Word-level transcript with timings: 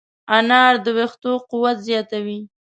انار 0.37 0.73
د 0.85 0.87
ویښتو 0.97 1.31
قوت 1.49 1.77
زیاتوي. 1.87 2.39